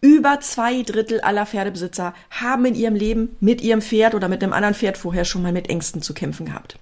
Über 0.00 0.38
zwei 0.40 0.82
Drittel 0.82 1.20
aller 1.22 1.44
Pferdebesitzer 1.44 2.14
haben 2.30 2.64
in 2.66 2.76
ihrem 2.76 2.94
Leben 2.94 3.36
mit 3.40 3.60
ihrem 3.60 3.82
Pferd 3.82 4.14
oder 4.14 4.28
mit 4.28 4.42
einem 4.44 4.52
anderen 4.52 4.74
Pferd 4.74 4.96
vorher 4.96 5.24
schon 5.24 5.42
mal 5.42 5.52
mit 5.52 5.68
Ängsten 5.68 6.02
zu 6.02 6.14
kämpfen 6.14 6.46
gehabt. 6.46 6.78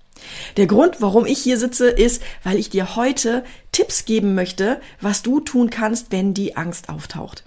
Der 0.58 0.66
Grund, 0.66 1.00
warum 1.00 1.24
ich 1.24 1.38
hier 1.38 1.58
sitze, 1.58 1.88
ist, 1.88 2.22
weil 2.44 2.58
ich 2.58 2.68
dir 2.68 2.94
heute 2.94 3.42
Tipps 3.72 4.04
geben 4.04 4.34
möchte, 4.34 4.80
was 5.00 5.22
du 5.22 5.40
tun 5.40 5.70
kannst, 5.70 6.12
wenn 6.12 6.34
die 6.34 6.56
Angst 6.58 6.90
auftaucht. 6.90 7.44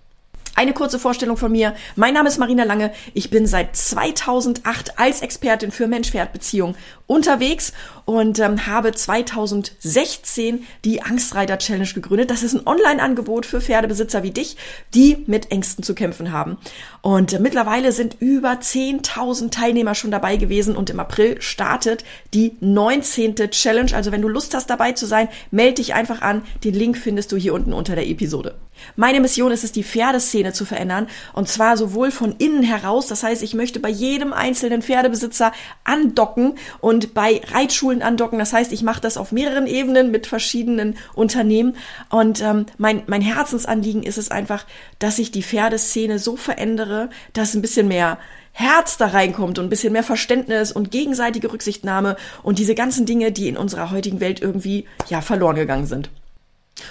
Eine 0.55 0.73
kurze 0.73 0.99
Vorstellung 0.99 1.37
von 1.37 1.51
mir. 1.51 1.75
Mein 1.95 2.15
Name 2.15 2.27
ist 2.27 2.37
Marina 2.37 2.63
Lange. 2.63 2.91
Ich 3.13 3.29
bin 3.29 3.45
seit 3.45 3.75
2008 3.75 4.99
als 4.99 5.21
Expertin 5.21 5.71
für 5.71 5.87
Mensch-Pferd-Beziehungen 5.87 6.75
unterwegs 7.09 7.73
und 8.05 8.39
ähm, 8.39 8.67
habe 8.67 8.91
2016 8.91 10.65
die 10.85 11.01
Angstreiter 11.01 11.57
Challenge 11.57 11.87
gegründet. 11.87 12.29
Das 12.29 12.43
ist 12.43 12.53
ein 12.53 12.67
Online-Angebot 12.67 13.47
für 13.47 13.61
Pferdebesitzer 13.61 14.21
wie 14.21 14.29
dich, 14.29 14.57
die 14.93 15.23
mit 15.25 15.51
Ängsten 15.51 15.83
zu 15.83 15.95
kämpfen 15.95 16.31
haben. 16.31 16.57
Und 17.01 17.33
äh, 17.33 17.39
mittlerweile 17.39 17.91
sind 17.91 18.17
über 18.19 18.51
10.000 18.51 19.49
Teilnehmer 19.49 19.95
schon 19.95 20.11
dabei 20.11 20.37
gewesen 20.37 20.75
und 20.75 20.91
im 20.91 20.99
April 20.99 21.41
startet 21.41 22.03
die 22.33 22.55
19. 22.59 23.35
Challenge. 23.51 23.95
Also 23.95 24.11
wenn 24.11 24.21
du 24.21 24.27
Lust 24.27 24.53
hast 24.53 24.69
dabei 24.69 24.91
zu 24.91 25.07
sein, 25.07 25.29
melde 25.49 25.75
dich 25.75 25.95
einfach 25.95 26.21
an. 26.21 26.43
Den 26.63 26.75
Link 26.75 26.95
findest 26.95 27.31
du 27.31 27.37
hier 27.37 27.55
unten 27.55 27.73
unter 27.73 27.95
der 27.95 28.07
Episode. 28.07 28.55
Meine 28.95 29.19
Mission 29.19 29.51
ist 29.51 29.63
es, 29.63 29.71
die 29.71 29.83
Pferdeszene 29.83 30.53
zu 30.53 30.65
verändern 30.65 31.07
und 31.33 31.49
zwar 31.49 31.77
sowohl 31.77 32.11
von 32.11 32.35
innen 32.37 32.63
heraus, 32.63 33.07
das 33.07 33.23
heißt, 33.23 33.43
ich 33.43 33.53
möchte 33.53 33.79
bei 33.79 33.89
jedem 33.89 34.33
einzelnen 34.33 34.81
Pferdebesitzer 34.81 35.51
andocken 35.83 36.57
und 36.79 36.98
bei 37.07 37.41
Reitschulen 37.51 38.01
andocken, 38.01 38.39
das 38.39 38.53
heißt, 38.53 38.71
ich 38.71 38.83
mache 38.83 39.01
das 39.01 39.17
auf 39.17 39.31
mehreren 39.31 39.67
Ebenen 39.67 40.11
mit 40.11 40.27
verschiedenen 40.27 40.95
Unternehmen 41.13 41.75
und 42.09 42.41
ähm, 42.41 42.65
mein, 42.77 43.03
mein 43.07 43.21
Herzensanliegen 43.21 44.03
ist 44.03 44.17
es 44.17 44.31
einfach, 44.31 44.65
dass 44.99 45.19
ich 45.19 45.31
die 45.31 45.43
Pferdeszene 45.43 46.19
so 46.19 46.35
verändere, 46.35 47.09
dass 47.33 47.53
ein 47.53 47.61
bisschen 47.61 47.87
mehr 47.87 48.17
Herz 48.51 48.97
da 48.97 49.07
reinkommt 49.07 49.57
und 49.57 49.65
ein 49.65 49.69
bisschen 49.69 49.93
mehr 49.93 50.03
Verständnis 50.03 50.71
und 50.71 50.91
gegenseitige 50.91 51.51
Rücksichtnahme 51.51 52.17
und 52.43 52.59
diese 52.59 52.75
ganzen 52.75 53.05
Dinge, 53.05 53.31
die 53.31 53.47
in 53.47 53.57
unserer 53.57 53.91
heutigen 53.91 54.19
Welt 54.19 54.41
irgendwie 54.41 54.85
ja 55.07 55.21
verloren 55.21 55.55
gegangen 55.55 55.85
sind. 55.85 56.09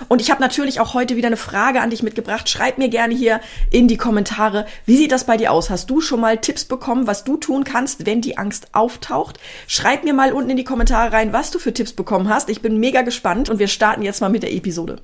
Und 0.09 0.21
ich 0.21 0.31
habe 0.31 0.41
natürlich 0.41 0.81
auch 0.81 0.95
heute 0.95 1.17
wieder 1.17 1.29
eine 1.29 1.37
Frage 1.37 1.81
an 1.81 1.91
dich 1.91 2.03
mitgebracht. 2.03 2.49
Schreib 2.49 2.79
mir 2.79 2.89
gerne 2.89 3.15
hier 3.15 3.41
in 3.71 3.89
die 3.89 3.97
Kommentare, 3.97 4.67
wie 4.87 4.97
sieht 4.97 5.13
das 5.13 5.25
bei 5.25 5.37
dir 5.37 5.53
aus? 5.53 5.71
Hast 5.71 5.91
du 5.91 6.01
schon 6.01 6.21
mal 6.21 6.39
Tipps 6.39 6.65
bekommen, 6.65 7.07
was 7.07 7.25
du 7.25 7.37
tun 7.37 7.65
kannst, 7.65 8.07
wenn 8.07 8.21
die 8.21 8.39
Angst 8.39 8.69
auftaucht? 8.73 9.39
Schreib 9.67 10.05
mir 10.05 10.15
mal 10.15 10.33
unten 10.33 10.51
in 10.51 10.57
die 10.57 10.65
Kommentare 10.65 11.13
rein, 11.13 11.33
was 11.33 11.51
du 11.51 11.59
für 11.59 11.75
Tipps 11.75 11.93
bekommen 11.93 12.29
hast. 12.29 12.49
Ich 12.49 12.63
bin 12.63 12.79
mega 12.79 13.03
gespannt 13.03 13.49
und 13.49 13.59
wir 13.59 13.69
starten 13.69 14.03
jetzt 14.03 14.21
mal 14.21 14.31
mit 14.31 14.43
der 14.43 14.53
Episode. 14.53 15.01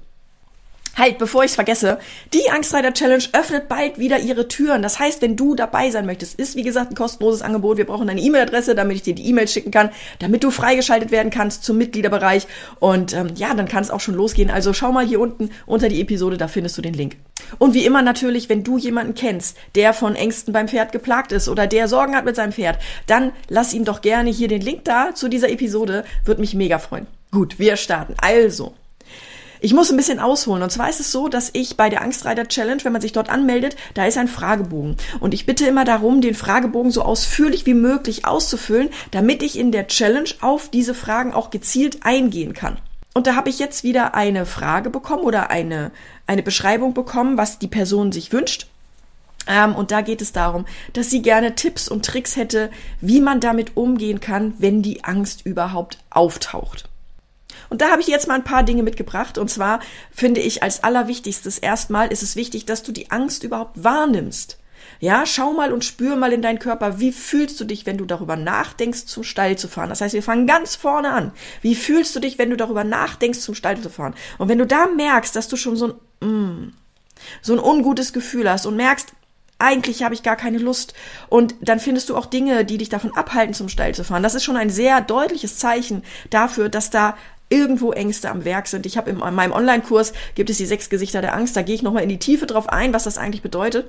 Halt, 0.97 1.19
bevor 1.19 1.42
ich 1.42 1.50
es 1.50 1.55
vergesse, 1.56 1.98
die 2.33 2.50
Angstreiter 2.50 2.92
Challenge 2.92 3.25
öffnet 3.33 3.69
bald 3.69 3.98
wieder 3.98 4.20
ihre 4.20 4.47
Türen. 4.47 4.83
Das 4.83 4.98
heißt, 4.98 5.23
wenn 5.23 5.36
du 5.36 5.55
dabei 5.55 5.91
sein 5.91 6.06
möchtest, 6.06 6.39
ist 6.39 6.55
wie 6.56 6.62
gesagt 6.62 6.92
ein 6.92 6.95
kostenloses 6.95 7.42
Angebot. 7.42 7.78
Wir 7.78 7.86
brauchen 7.86 8.09
eine 8.09 8.20
E-Mail-Adresse, 8.20 8.75
damit 8.75 8.97
ich 8.97 9.03
dir 9.03 9.14
die 9.14 9.27
E-Mail 9.28 9.48
schicken 9.48 9.70
kann, 9.70 9.91
damit 10.20 10.45
du 10.45 10.51
freigeschaltet 10.51 11.11
werden 11.11 11.31
kannst 11.31 11.64
zum 11.64 11.78
Mitgliederbereich. 11.78 12.47
Und 12.78 13.12
ähm, 13.12 13.28
ja, 13.34 13.55
dann 13.55 13.69
kann 13.69 13.83
es 13.83 13.91
auch 13.91 14.01
schon 14.01 14.14
losgehen. 14.14 14.51
Also 14.51 14.73
schau 14.73 14.92
mal 14.92 15.05
hier 15.05 15.20
unten 15.20 15.51
unter 15.67 15.89
die 15.89 16.01
Episode, 16.01 16.36
da 16.36 16.48
findest 16.48 16.78
du 16.78 16.83
den 16.83 16.95
Link. 16.95 17.17
Und 17.58 17.75
wie 17.75 17.84
immer 17.84 18.03
natürlich, 18.03 18.48
wenn 18.48 18.64
du 18.64 18.79
jemanden 18.79 19.14
kennst, 19.14 19.56
der 19.75 19.92
von 19.92 20.14
Ängsten 20.14 20.53
beim 20.53 20.69
Pferd 20.69 20.92
geplagt 20.92 21.33
ist 21.33 21.48
oder 21.48 21.67
der 21.67 21.89
Sorgen 21.89 22.17
hat 22.17 22.25
mit 22.25 22.36
seinem 22.36 22.53
Pferd, 22.53 22.79
dann 23.06 23.33
lass 23.48 23.75
ihm 23.75 23.84
doch 23.84 24.01
gerne 24.01 24.31
hier 24.31 24.48
den 24.48 24.62
Link 24.62 24.84
da 24.84 25.14
zu 25.14 25.29
dieser 25.29 25.51
Episode. 25.51 26.05
Würde 26.25 26.41
mich 26.41 26.55
mega 26.55 26.79
freuen. 26.79 27.06
Gut, 27.31 27.58
wir 27.58 27.77
starten. 27.77 28.14
Also, 28.19 28.75
ich 29.65 29.73
muss 29.73 29.91
ein 29.91 29.97
bisschen 29.97 30.20
ausholen. 30.20 30.62
Und 30.62 30.69
zwar 30.69 30.91
ist 30.91 31.01
es 31.01 31.11
so, 31.11 31.29
dass 31.29 31.48
ich 31.55 31.79
bei 31.79 31.89
der 31.89 32.03
Angstreiter 32.03 32.47
Challenge, 32.47 32.84
wenn 32.84 32.93
man 32.93 33.01
sich 33.01 33.12
dort 33.12 33.31
anmeldet, 33.31 33.77
da 33.95 34.05
ist 34.05 34.19
ein 34.19 34.29
Fragebogen. 34.29 34.97
Und 35.20 35.33
ich 35.33 35.47
bitte 35.47 35.67
immer 35.67 35.87
darum, 35.87 36.20
den 36.20 36.34
Fragebogen 36.34 36.91
so 36.91 37.01
ausführlich 37.01 37.65
wie 37.65 37.73
möglich 37.73 38.27
auszufüllen, 38.27 38.91
damit 39.11 39.42
ich 39.42 39.59
in 39.59 39.73
der 39.73 39.87
Challenge 39.87 40.29
auf 40.42 40.69
diese 40.69 40.92
Fragen 40.92 41.33
auch 41.33 41.48
gezielt 41.48 42.01
eingehen 42.03 42.53
kann. 42.53 42.77
Und 43.14 43.27
da 43.27 43.36
habe 43.36 43.48
ich 43.48 43.58
jetzt 43.58 43.85
wieder 43.85 44.14
eine 44.14 44.45
Frage 44.45 44.91
bekommen 44.91 45.23
oder 45.23 45.48
eine, 45.48 45.92
eine 46.27 46.42
Beschreibung 46.42 46.92
bekommen, 46.92 47.39
was 47.39 47.58
die 47.58 47.69
Person 47.69 48.13
sich 48.13 48.35
wünscht. 48.35 48.67
Ähm, 49.47 49.74
und 49.74 49.91
da 49.92 50.03
geht 50.03 50.20
es 50.20 50.33
darum, 50.33 50.67
dass 50.92 51.08
sie 51.08 51.23
gerne 51.23 51.55
Tipps 51.55 51.89
und 51.89 52.05
Tricks 52.05 52.36
hätte, 52.36 52.70
wie 53.01 53.23
man 53.23 53.41
damit 53.41 53.79
umgehen 53.79 54.20
kann, 54.20 54.53
wenn 54.58 54.83
die 54.83 55.05
Angst 55.05 55.47
überhaupt 55.47 55.97
auftaucht. 56.11 56.91
Und 57.69 57.81
da 57.81 57.91
habe 57.91 58.01
ich 58.01 58.09
jetzt 58.09 58.29
mal 58.29 58.35
ein 58.35 58.45
paar 58.45 58.63
Dinge 58.63 58.83
mitgebracht. 58.83 59.39
Und 59.39 59.51
zwar 59.51 59.81
finde 60.11 60.41
ich 60.41 60.63
als 60.63 60.85
allerwichtigstes 60.85 61.59
erstmal 61.59 62.13
ist 62.13 62.23
es 62.23 62.37
wichtig, 62.37 62.67
dass 62.67 62.83
du 62.83 62.92
die 62.92 63.11
Angst 63.11 63.42
überhaupt 63.45 63.83
wahrnimmst. 63.83 64.59
Ja, 65.01 65.27
schau 65.27 65.53
mal 65.53 65.73
und 65.73 65.85
spür 65.85 66.17
mal 66.17 66.33
in 66.33 66.42
deinen 66.42 66.59
Körper, 66.59 67.01
wie 67.01 67.13
fühlst 67.13 67.61
du 67.61 67.65
dich, 67.65 67.87
wenn 67.87 67.98
du 67.98 68.05
darüber 68.05 68.37
nachdenkst, 68.37 69.07
zum 69.07 69.25
Stall 69.25 69.57
zu 69.57 69.69
fahren. 69.69 69.89
Das 69.89 70.01
heißt, 70.01 70.15
wir 70.15 70.23
fangen 70.23 70.47
ganz 70.47 70.77
vorne 70.77 71.11
an. 71.11 71.33
Wie 71.63 71.75
fühlst 71.75 72.15
du 72.15 72.20
dich, 72.20 72.39
wenn 72.39 72.51
du 72.51 72.57
darüber 72.57 72.85
nachdenkst, 72.85 73.41
zum 73.41 73.55
Stall 73.55 73.81
zu 73.81 73.91
fahren? 73.91 74.15
Und 74.39 74.48
wenn 74.48 74.59
du 74.59 74.67
da 74.67 74.86
merkst, 74.86 75.35
dass 75.35 75.48
du 75.48 75.57
schon 75.57 75.77
so 75.77 75.98
ein, 76.21 76.29
mm, 76.29 76.73
so 77.42 77.53
ein 77.55 77.59
ungutes 77.59 78.13
Gefühl 78.13 78.48
hast 78.48 78.67
und 78.67 78.77
merkst, 78.77 79.13
eigentlich 79.59 80.03
habe 80.03 80.15
ich 80.15 80.23
gar 80.23 80.36
keine 80.36 80.59
Lust. 80.59 80.95
Und 81.29 81.55
dann 81.61 81.81
findest 81.81 82.09
du 82.09 82.17
auch 82.17 82.27
Dinge, 82.27 82.65
die 82.65 82.79
dich 82.79 82.89
davon 82.89 83.17
abhalten, 83.17 83.55
zum 83.55 83.69
Stall 83.69 83.95
zu 83.95 84.05
fahren. 84.05 84.23
Das 84.23 84.35
ist 84.35 84.45
schon 84.45 84.57
ein 84.57 84.71
sehr 84.71 85.01
deutliches 85.01 85.59
Zeichen 85.59 86.03
dafür, 86.31 86.69
dass 86.69 86.91
da 86.91 87.17
irgendwo 87.48 87.92
Ängste 87.92 88.30
am 88.30 88.44
Werk 88.44 88.66
sind. 88.66 88.86
Ich 88.86 88.96
habe 88.96 89.10
in 89.10 89.18
meinem 89.18 89.52
Online-Kurs 89.52 90.12
gibt 90.34 90.50
es 90.50 90.58
die 90.58 90.66
sechs 90.66 90.90
Gesichter 90.90 91.20
der 91.20 91.34
Angst. 91.34 91.56
Da 91.56 91.62
gehe 91.62 91.74
ich 91.74 91.82
nochmal 91.82 92.02
in 92.02 92.08
die 92.08 92.18
Tiefe 92.18 92.46
drauf 92.46 92.68
ein, 92.68 92.92
was 92.92 93.05
das 93.05 93.18
eigentlich 93.18 93.42
bedeutet. 93.42 93.86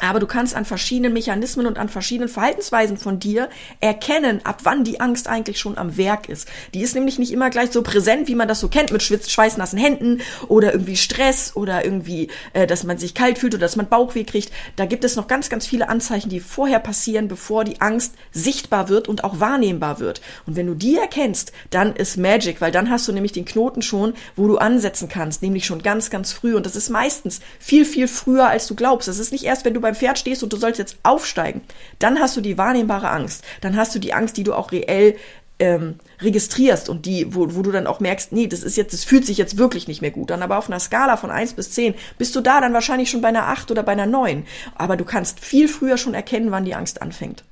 Aber 0.00 0.20
du 0.20 0.26
kannst 0.26 0.54
an 0.54 0.64
verschiedenen 0.64 1.12
Mechanismen 1.12 1.66
und 1.66 1.78
an 1.78 1.88
verschiedenen 1.88 2.28
Verhaltensweisen 2.28 2.96
von 2.96 3.18
dir 3.18 3.48
erkennen, 3.80 4.40
ab 4.44 4.60
wann 4.64 4.84
die 4.84 5.00
Angst 5.00 5.28
eigentlich 5.28 5.58
schon 5.58 5.78
am 5.78 5.96
Werk 5.96 6.28
ist. 6.28 6.48
Die 6.74 6.82
ist 6.82 6.94
nämlich 6.94 7.18
nicht 7.18 7.32
immer 7.32 7.50
gleich 7.50 7.70
so 7.70 7.82
präsent, 7.82 8.28
wie 8.28 8.34
man 8.34 8.48
das 8.48 8.60
so 8.60 8.68
kennt, 8.68 8.92
mit 8.92 9.02
schweißnassen 9.02 9.78
Händen 9.78 10.20
oder 10.48 10.72
irgendwie 10.72 10.96
Stress 10.96 11.56
oder 11.56 11.84
irgendwie, 11.84 12.28
äh, 12.52 12.66
dass 12.66 12.84
man 12.84 12.98
sich 12.98 13.14
kalt 13.14 13.38
fühlt 13.38 13.54
oder 13.54 13.62
dass 13.62 13.76
man 13.76 13.88
Bauchweh 13.88 14.24
kriegt. 14.24 14.52
Da 14.76 14.86
gibt 14.86 15.04
es 15.04 15.16
noch 15.16 15.26
ganz, 15.26 15.48
ganz 15.48 15.66
viele 15.66 15.88
Anzeichen, 15.88 16.28
die 16.30 16.40
vorher 16.40 16.78
passieren, 16.78 17.28
bevor 17.28 17.64
die 17.64 17.80
Angst 17.80 18.14
sichtbar 18.32 18.88
wird 18.88 19.08
und 19.08 19.24
auch 19.24 19.40
wahrnehmbar 19.40 20.00
wird. 20.00 20.20
Und 20.46 20.56
wenn 20.56 20.66
du 20.66 20.74
die 20.74 20.96
erkennst, 20.96 21.52
dann 21.70 21.94
ist 21.96 22.16
Magic, 22.16 22.60
weil 22.60 22.72
dann 22.72 22.90
hast 22.90 23.08
du 23.08 23.12
nämlich 23.12 23.32
den 23.32 23.44
Knoten 23.44 23.82
schon, 23.82 24.14
wo 24.36 24.46
du 24.46 24.58
ansetzen 24.58 25.08
kannst, 25.08 25.42
nämlich 25.42 25.66
schon 25.66 25.82
ganz, 25.82 26.10
ganz 26.10 26.32
früh. 26.32 26.54
Und 26.54 26.66
das 26.66 26.76
ist 26.76 26.90
meistens 26.90 27.40
viel, 27.58 27.84
viel 27.84 28.08
früher, 28.08 28.48
als 28.48 28.66
du 28.66 28.74
glaubst. 28.74 29.08
Das 29.08 29.18
ist 29.18 29.32
nicht 29.32 29.44
erst, 29.44 29.64
wenn 29.64 29.74
du 29.74 29.80
bei 29.80 29.87
beim 29.88 29.94
Pferd 29.94 30.18
stehst 30.18 30.42
und 30.42 30.52
du 30.52 30.56
sollst 30.56 30.78
jetzt 30.78 30.96
aufsteigen, 31.02 31.62
dann 31.98 32.20
hast 32.20 32.36
du 32.36 32.40
die 32.40 32.58
wahrnehmbare 32.58 33.10
Angst. 33.10 33.44
Dann 33.60 33.76
hast 33.76 33.94
du 33.94 33.98
die 33.98 34.12
Angst, 34.12 34.36
die 34.36 34.44
du 34.44 34.54
auch 34.54 34.70
reell 34.72 35.16
ähm, 35.58 35.96
registrierst 36.20 36.88
und 36.88 37.06
die, 37.06 37.34
wo, 37.34 37.54
wo 37.54 37.62
du 37.62 37.72
dann 37.72 37.86
auch 37.86 38.00
merkst, 38.00 38.32
nee, 38.32 38.46
das 38.46 38.62
ist 38.62 38.76
jetzt, 38.76 38.92
das 38.92 39.04
fühlt 39.04 39.26
sich 39.26 39.38
jetzt 39.38 39.58
wirklich 39.58 39.88
nicht 39.88 40.02
mehr 40.02 40.10
gut. 40.10 40.30
Dann 40.30 40.42
aber 40.42 40.58
auf 40.58 40.68
einer 40.68 40.78
Skala 40.78 41.16
von 41.16 41.30
eins 41.30 41.54
bis 41.54 41.72
zehn 41.72 41.94
bist 42.16 42.36
du 42.36 42.40
da 42.40 42.60
dann 42.60 42.74
wahrscheinlich 42.74 43.10
schon 43.10 43.22
bei 43.22 43.28
einer 43.28 43.48
acht 43.48 43.70
oder 43.70 43.82
bei 43.82 43.92
einer 43.92 44.06
neun. 44.06 44.44
Aber 44.76 44.96
du 44.96 45.04
kannst 45.04 45.40
viel 45.40 45.68
früher 45.68 45.96
schon 45.96 46.14
erkennen, 46.14 46.50
wann 46.50 46.64
die 46.64 46.74
Angst 46.74 47.02
anfängt. 47.02 47.44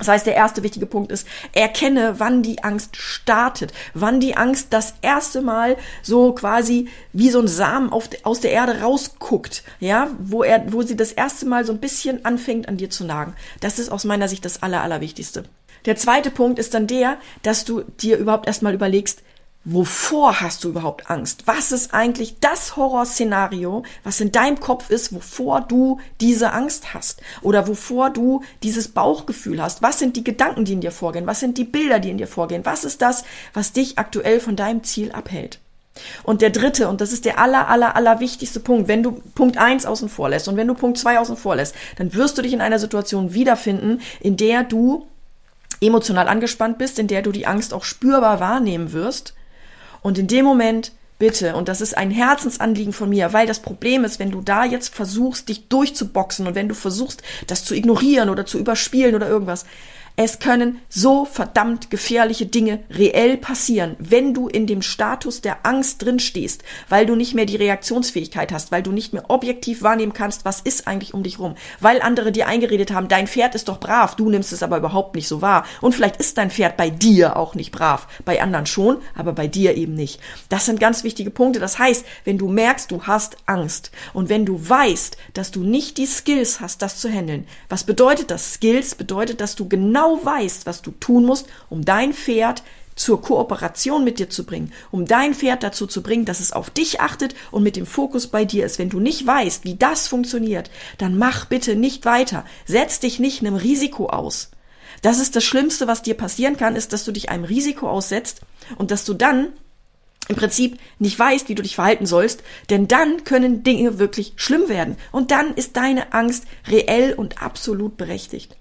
Das 0.00 0.08
heißt, 0.08 0.26
der 0.26 0.34
erste 0.34 0.62
wichtige 0.62 0.86
Punkt 0.86 1.12
ist, 1.12 1.28
erkenne, 1.52 2.14
wann 2.18 2.42
die 2.42 2.64
Angst 2.64 2.96
startet, 2.96 3.72
wann 3.92 4.18
die 4.18 4.34
Angst 4.34 4.68
das 4.70 4.94
erste 5.02 5.42
Mal 5.42 5.76
so 6.02 6.32
quasi 6.32 6.88
wie 7.12 7.28
so 7.28 7.38
ein 7.38 7.48
Samen 7.48 7.92
auf, 7.92 8.08
aus 8.22 8.40
der 8.40 8.50
Erde 8.50 8.80
rausguckt, 8.80 9.62
ja, 9.78 10.08
wo 10.18 10.42
er, 10.42 10.72
wo 10.72 10.80
sie 10.80 10.96
das 10.96 11.12
erste 11.12 11.44
Mal 11.44 11.66
so 11.66 11.72
ein 11.72 11.80
bisschen 11.80 12.24
anfängt 12.24 12.66
an 12.66 12.78
dir 12.78 12.88
zu 12.88 13.04
nagen. 13.04 13.34
Das 13.60 13.78
ist 13.78 13.92
aus 13.92 14.04
meiner 14.04 14.26
Sicht 14.26 14.44
das 14.44 14.62
Aller, 14.62 14.80
Allerwichtigste. 14.80 15.44
Der 15.84 15.96
zweite 15.96 16.30
Punkt 16.30 16.58
ist 16.58 16.72
dann 16.72 16.86
der, 16.86 17.18
dass 17.42 17.66
du 17.66 17.82
dir 17.82 18.16
überhaupt 18.16 18.46
erstmal 18.46 18.74
überlegst, 18.74 19.22
Wovor 19.64 20.40
hast 20.40 20.64
du 20.64 20.70
überhaupt 20.70 21.10
Angst? 21.10 21.42
Was 21.44 21.70
ist 21.70 21.92
eigentlich 21.92 22.40
das 22.40 22.76
Horrorszenario, 22.76 23.82
was 24.04 24.18
in 24.18 24.32
deinem 24.32 24.58
Kopf 24.58 24.88
ist, 24.88 25.14
wovor 25.14 25.60
du 25.60 26.00
diese 26.18 26.52
Angst 26.52 26.94
hast? 26.94 27.20
Oder 27.42 27.68
wovor 27.68 28.08
du 28.08 28.42
dieses 28.62 28.88
Bauchgefühl 28.88 29.60
hast? 29.62 29.82
Was 29.82 29.98
sind 29.98 30.16
die 30.16 30.24
Gedanken, 30.24 30.64
die 30.64 30.72
in 30.72 30.80
dir 30.80 30.92
vorgehen? 30.92 31.26
Was 31.26 31.40
sind 31.40 31.58
die 31.58 31.64
Bilder, 31.64 31.98
die 32.00 32.08
in 32.08 32.16
dir 32.16 32.26
vorgehen? 32.26 32.64
Was 32.64 32.84
ist 32.84 33.02
das, 33.02 33.22
was 33.52 33.72
dich 33.72 33.98
aktuell 33.98 34.40
von 34.40 34.56
deinem 34.56 34.82
Ziel 34.82 35.12
abhält? 35.12 35.58
Und 36.22 36.40
der 36.40 36.50
dritte, 36.50 36.88
und 36.88 37.02
das 37.02 37.12
ist 37.12 37.26
der 37.26 37.38
aller, 37.38 37.68
aller, 37.68 37.96
aller 37.96 38.18
wichtigste 38.18 38.60
Punkt, 38.60 38.88
wenn 38.88 39.02
du 39.02 39.20
Punkt 39.34 39.58
eins 39.58 39.84
außen 39.84 40.08
vor 40.08 40.30
lässt 40.30 40.48
und 40.48 40.56
wenn 40.56 40.68
du 40.68 40.74
Punkt 40.74 40.96
zwei 40.96 41.18
außen 41.18 41.36
vor 41.36 41.56
lässt, 41.56 41.74
dann 41.98 42.14
wirst 42.14 42.38
du 42.38 42.42
dich 42.42 42.54
in 42.54 42.62
einer 42.62 42.78
Situation 42.78 43.34
wiederfinden, 43.34 44.00
in 44.20 44.38
der 44.38 44.64
du 44.64 45.06
emotional 45.82 46.28
angespannt 46.28 46.78
bist, 46.78 46.98
in 46.98 47.08
der 47.08 47.20
du 47.20 47.30
die 47.30 47.46
Angst 47.46 47.74
auch 47.74 47.84
spürbar 47.84 48.40
wahrnehmen 48.40 48.92
wirst 48.94 49.34
und 50.02 50.18
in 50.18 50.26
dem 50.26 50.44
Moment 50.44 50.92
bitte, 51.18 51.54
und 51.54 51.68
das 51.68 51.80
ist 51.80 51.96
ein 51.96 52.10
Herzensanliegen 52.10 52.92
von 52.92 53.10
mir, 53.10 53.32
weil 53.32 53.46
das 53.46 53.60
Problem 53.60 54.04
ist, 54.04 54.18
wenn 54.18 54.30
du 54.30 54.40
da 54.40 54.64
jetzt 54.64 54.94
versuchst, 54.94 55.48
dich 55.48 55.68
durchzuboxen 55.68 56.46
und 56.46 56.54
wenn 56.54 56.68
du 56.68 56.74
versuchst, 56.74 57.22
das 57.46 57.64
zu 57.64 57.74
ignorieren 57.74 58.30
oder 58.30 58.46
zu 58.46 58.58
überspielen 58.58 59.14
oder 59.14 59.28
irgendwas, 59.28 59.66
Es 60.22 60.38
können 60.38 60.82
so 60.90 61.24
verdammt 61.24 61.88
gefährliche 61.88 62.44
Dinge 62.44 62.80
reell 62.90 63.38
passieren, 63.38 63.96
wenn 63.98 64.34
du 64.34 64.48
in 64.48 64.66
dem 64.66 64.82
Status 64.82 65.40
der 65.40 65.64
Angst 65.64 66.02
drin 66.02 66.18
stehst, 66.18 66.62
weil 66.90 67.06
du 67.06 67.16
nicht 67.16 67.32
mehr 67.32 67.46
die 67.46 67.56
Reaktionsfähigkeit 67.56 68.52
hast, 68.52 68.70
weil 68.70 68.82
du 68.82 68.92
nicht 68.92 69.14
mehr 69.14 69.30
objektiv 69.30 69.80
wahrnehmen 69.80 70.12
kannst, 70.12 70.44
was 70.44 70.60
ist 70.60 70.86
eigentlich 70.86 71.14
um 71.14 71.22
dich 71.22 71.38
rum, 71.38 71.54
weil 71.80 72.02
andere 72.02 72.32
dir 72.32 72.48
eingeredet 72.48 72.92
haben, 72.92 73.08
dein 73.08 73.28
Pferd 73.28 73.54
ist 73.54 73.68
doch 73.68 73.80
brav, 73.80 74.14
du 74.14 74.28
nimmst 74.28 74.52
es 74.52 74.62
aber 74.62 74.76
überhaupt 74.76 75.14
nicht 75.14 75.26
so 75.26 75.40
wahr 75.40 75.64
und 75.80 75.94
vielleicht 75.94 76.16
ist 76.16 76.36
dein 76.36 76.50
Pferd 76.50 76.76
bei 76.76 76.90
dir 76.90 77.38
auch 77.38 77.54
nicht 77.54 77.72
brav, 77.72 78.06
bei 78.26 78.42
anderen 78.42 78.66
schon, 78.66 78.98
aber 79.14 79.32
bei 79.32 79.46
dir 79.46 79.74
eben 79.74 79.94
nicht. 79.94 80.20
Das 80.50 80.66
sind 80.66 80.80
ganz 80.80 81.02
wichtige 81.02 81.30
Punkte. 81.30 81.60
Das 81.60 81.78
heißt, 81.78 82.04
wenn 82.26 82.36
du 82.36 82.48
merkst, 82.48 82.90
du 82.90 83.04
hast 83.04 83.38
Angst 83.46 83.90
und 84.12 84.28
wenn 84.28 84.44
du 84.44 84.68
weißt, 84.68 85.16
dass 85.32 85.50
du 85.50 85.64
nicht 85.64 85.96
die 85.96 86.04
Skills 86.04 86.60
hast, 86.60 86.82
das 86.82 86.98
zu 86.98 87.08
handeln, 87.08 87.46
was 87.70 87.84
bedeutet 87.84 88.30
das? 88.30 88.52
Skills 88.52 88.94
bedeutet, 88.94 89.40
dass 89.40 89.54
du 89.54 89.66
genau 90.10 90.24
weißt, 90.24 90.66
was 90.66 90.82
du 90.82 90.90
tun 90.92 91.24
musst, 91.24 91.46
um 91.68 91.84
dein 91.84 92.12
Pferd 92.12 92.62
zur 92.96 93.22
Kooperation 93.22 94.04
mit 94.04 94.18
dir 94.18 94.28
zu 94.28 94.44
bringen, 94.44 94.72
um 94.90 95.06
dein 95.06 95.34
Pferd 95.34 95.62
dazu 95.62 95.86
zu 95.86 96.02
bringen, 96.02 96.26
dass 96.26 96.40
es 96.40 96.52
auf 96.52 96.68
dich 96.68 97.00
achtet 97.00 97.34
und 97.50 97.62
mit 97.62 97.76
dem 97.76 97.86
Fokus 97.86 98.26
bei 98.26 98.44
dir 98.44 98.66
ist. 98.66 98.78
Wenn 98.78 98.90
du 98.90 99.00
nicht 99.00 99.26
weißt, 99.26 99.64
wie 99.64 99.76
das 99.76 100.06
funktioniert, 100.06 100.70
dann 100.98 101.16
mach 101.16 101.46
bitte 101.46 101.76
nicht 101.76 102.04
weiter. 102.04 102.44
Setz 102.66 103.00
dich 103.00 103.18
nicht 103.18 103.40
einem 103.40 103.56
Risiko 103.56 104.08
aus. 104.08 104.50
Das 105.02 105.18
ist 105.18 105.34
das 105.34 105.44
Schlimmste, 105.44 105.86
was 105.86 106.02
dir 106.02 106.14
passieren 106.14 106.58
kann, 106.58 106.76
ist, 106.76 106.92
dass 106.92 107.04
du 107.04 107.12
dich 107.12 107.30
einem 107.30 107.44
Risiko 107.44 107.88
aussetzt 107.88 108.42
und 108.76 108.90
dass 108.90 109.04
du 109.06 109.14
dann 109.14 109.52
im 110.28 110.36
Prinzip 110.36 110.78
nicht 110.98 111.18
weißt, 111.18 111.48
wie 111.48 111.54
du 111.54 111.62
dich 111.62 111.76
verhalten 111.76 112.06
sollst, 112.06 112.42
denn 112.68 112.86
dann 112.86 113.24
können 113.24 113.62
Dinge 113.62 113.98
wirklich 113.98 114.34
schlimm 114.36 114.68
werden. 114.68 114.96
Und 115.10 115.30
dann 115.30 115.54
ist 115.54 115.76
deine 115.76 116.12
Angst 116.12 116.44
reell 116.68 117.14
und 117.14 117.42
absolut 117.42 117.96
berechtigt. 117.96 118.56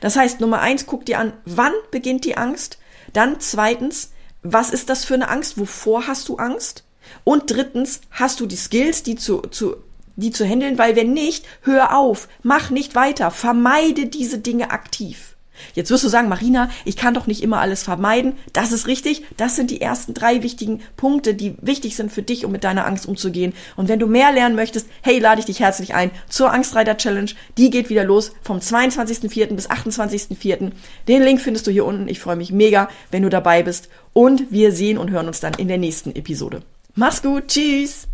Das 0.00 0.16
heißt, 0.16 0.40
Nummer 0.40 0.60
eins, 0.60 0.86
guck 0.86 1.06
dir 1.06 1.18
an, 1.18 1.32
wann 1.44 1.72
beginnt 1.90 2.24
die 2.24 2.36
Angst? 2.36 2.78
Dann 3.12 3.40
zweitens, 3.40 4.12
was 4.42 4.70
ist 4.70 4.88
das 4.88 5.04
für 5.04 5.14
eine 5.14 5.28
Angst? 5.28 5.58
Wovor 5.58 6.06
hast 6.06 6.28
du 6.28 6.36
Angst? 6.36 6.84
Und 7.24 7.50
drittens, 7.50 8.00
hast 8.10 8.40
du 8.40 8.46
die 8.46 8.56
Skills, 8.56 9.02
die 9.02 9.16
zu, 9.16 9.38
zu, 9.42 9.76
die 10.16 10.30
zu 10.30 10.44
handeln? 10.44 10.78
Weil 10.78 10.96
wenn 10.96 11.12
nicht, 11.12 11.46
hör 11.62 11.96
auf, 11.96 12.28
mach 12.42 12.70
nicht 12.70 12.94
weiter, 12.94 13.30
vermeide 13.30 14.06
diese 14.06 14.38
Dinge 14.38 14.70
aktiv. 14.70 15.36
Jetzt 15.74 15.90
wirst 15.90 16.04
du 16.04 16.08
sagen, 16.08 16.28
Marina, 16.28 16.70
ich 16.84 16.96
kann 16.96 17.14
doch 17.14 17.26
nicht 17.26 17.42
immer 17.42 17.60
alles 17.60 17.82
vermeiden. 17.82 18.34
Das 18.52 18.72
ist 18.72 18.86
richtig. 18.86 19.22
Das 19.36 19.56
sind 19.56 19.70
die 19.70 19.80
ersten 19.80 20.14
drei 20.14 20.42
wichtigen 20.42 20.80
Punkte, 20.96 21.34
die 21.34 21.54
wichtig 21.60 21.96
sind 21.96 22.12
für 22.12 22.22
dich, 22.22 22.44
um 22.44 22.52
mit 22.52 22.64
deiner 22.64 22.86
Angst 22.86 23.06
umzugehen. 23.06 23.52
Und 23.76 23.88
wenn 23.88 23.98
du 23.98 24.06
mehr 24.06 24.32
lernen 24.32 24.56
möchtest, 24.56 24.88
hey, 25.02 25.18
lade 25.18 25.40
ich 25.40 25.46
dich 25.46 25.60
herzlich 25.60 25.94
ein 25.94 26.10
zur 26.28 26.52
Angstreiter 26.52 26.96
Challenge. 26.96 27.30
Die 27.56 27.70
geht 27.70 27.90
wieder 27.90 28.04
los 28.04 28.32
vom 28.42 28.58
22.04. 28.58 29.54
bis 29.54 29.70
28.04. 29.70 30.72
Den 31.06 31.22
Link 31.22 31.40
findest 31.40 31.66
du 31.66 31.70
hier 31.70 31.84
unten. 31.84 32.08
Ich 32.08 32.20
freue 32.20 32.36
mich 32.36 32.52
mega, 32.52 32.88
wenn 33.10 33.22
du 33.22 33.28
dabei 33.28 33.62
bist. 33.62 33.88
Und 34.12 34.50
wir 34.50 34.72
sehen 34.72 34.98
und 34.98 35.10
hören 35.10 35.28
uns 35.28 35.40
dann 35.40 35.54
in 35.54 35.68
der 35.68 35.78
nächsten 35.78 36.14
Episode. 36.14 36.62
Mach's 36.94 37.22
gut. 37.22 37.48
Tschüss. 37.48 38.08